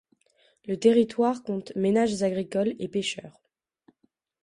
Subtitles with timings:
[0.65, 3.39] Le territoire compte ménages agricoles, et pêcheurs.